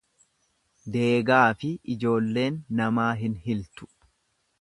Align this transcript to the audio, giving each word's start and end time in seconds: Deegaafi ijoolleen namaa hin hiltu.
Deegaafi 0.95 1.69
ijoolleen 1.95 2.57
namaa 2.79 3.09
hin 3.21 3.37
hiltu. 3.45 3.89